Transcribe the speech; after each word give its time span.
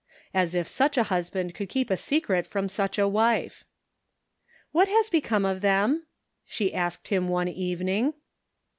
As 0.33 0.55
if 0.55 0.67
such 0.67 0.97
a 0.97 1.03
husband 1.13 1.53
could 1.53 1.69
keep 1.69 1.91
a 1.91 1.95
secret 1.95 2.47
from 2.47 2.67
such 2.67 2.97
a 2.97 3.07
wife!" 3.07 3.65
What 4.71 4.87
has 4.87 5.11
become 5.11 5.45
of 5.45 5.61
them?" 5.61 6.07
she 6.47 6.73
asked 6.73 7.09
him 7.09 7.27
one 7.27 7.47
evening. 7.49 8.15